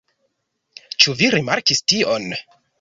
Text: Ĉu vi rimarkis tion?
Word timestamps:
Ĉu 1.05 1.15
vi 1.21 1.31
rimarkis 1.37 1.85
tion? 1.93 2.29